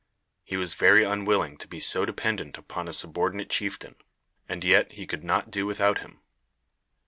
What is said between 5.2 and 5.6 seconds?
not